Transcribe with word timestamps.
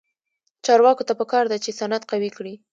چارواکو 0.65 1.07
ته 1.07 1.13
پکار 1.19 1.45
ده 1.51 1.57
چې، 1.63 1.77
صنعت 1.79 2.03
قوي 2.11 2.29
کړي. 2.37 2.53